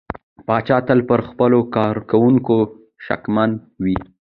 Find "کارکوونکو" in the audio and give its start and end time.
1.75-2.57